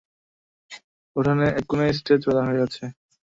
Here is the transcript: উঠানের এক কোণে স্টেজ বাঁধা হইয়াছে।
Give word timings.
উঠানের 1.15 1.51
এক 1.51 1.65
কোণে 1.69 1.85
স্টেজ 1.97 2.21
বাঁধা 2.27 2.43
হইয়াছে। 2.47 2.83